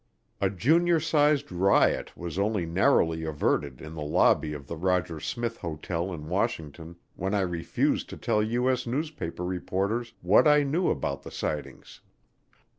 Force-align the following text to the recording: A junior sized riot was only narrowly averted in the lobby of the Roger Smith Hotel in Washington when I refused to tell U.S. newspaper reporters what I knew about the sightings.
A 0.41 0.49
junior 0.49 0.99
sized 0.99 1.51
riot 1.51 2.17
was 2.17 2.39
only 2.39 2.65
narrowly 2.65 3.23
averted 3.23 3.79
in 3.81 3.93
the 3.93 4.01
lobby 4.01 4.51
of 4.51 4.65
the 4.65 4.75
Roger 4.75 5.19
Smith 5.19 5.57
Hotel 5.57 6.11
in 6.11 6.27
Washington 6.27 6.95
when 7.15 7.35
I 7.35 7.41
refused 7.41 8.09
to 8.09 8.17
tell 8.17 8.41
U.S. 8.41 8.87
newspaper 8.87 9.45
reporters 9.45 10.15
what 10.23 10.47
I 10.47 10.63
knew 10.63 10.89
about 10.89 11.21
the 11.21 11.29
sightings. 11.29 12.01